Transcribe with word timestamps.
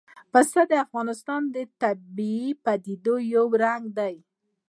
پسه 0.31 0.61
د 0.71 0.73
افغانستان 0.85 1.41
د 1.55 1.57
طبیعي 1.81 2.49
پدیدو 2.63 3.15
یو 3.35 3.45
رنګ 3.63 3.83
دی. 3.97 4.15